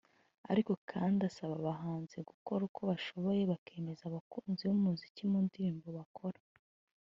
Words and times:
Ariko 0.51 0.71
kandi 0.91 1.19
asaba 1.29 1.53
abahanzi 1.59 2.15
gukora 2.29 2.61
uko 2.69 2.81
bashoboye 2.89 3.41
bakemeza 3.51 4.03
abakunzi 4.05 4.61
b’umuziki 4.69 5.21
mu 5.31 5.39
ndirimbo 5.45 5.87
bakora 5.99 6.39